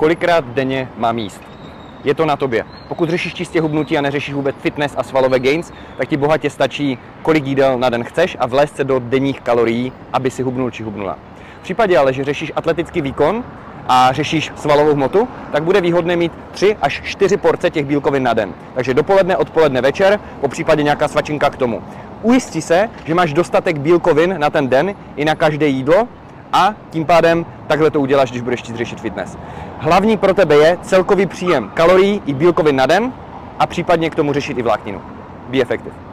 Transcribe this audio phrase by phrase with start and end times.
[0.00, 1.42] kolikrát denně mám jíst.
[2.04, 2.64] Je to na tobě.
[2.88, 6.98] Pokud řešíš čistě hubnutí a neřešíš vůbec fitness a svalové gains, tak ti bohatě stačí,
[7.22, 10.82] kolik jídel na den chceš a vlézt se do denních kalorií, aby si hubnul či
[10.82, 11.18] hubnula.
[11.60, 13.44] V případě ale, že řešíš atletický výkon
[13.88, 18.34] a řešíš svalovou hmotu, tak bude výhodné mít 3 až 4 porce těch bílkovin na
[18.34, 18.54] den.
[18.74, 21.82] Takže dopoledne, odpoledne, večer, po případě nějaká svačinka k tomu.
[22.22, 26.08] Ujistí se, že máš dostatek bílkovin na ten den i na každé jídlo
[26.52, 29.38] a tím pádem takhle to uděláš, když budeš chtít řešit fitness.
[29.78, 33.12] Hlavní pro tebe je celkový příjem kalorií i bílkovin na den
[33.58, 35.00] a případně k tomu řešit i vlákninu.
[35.48, 36.09] Be effective.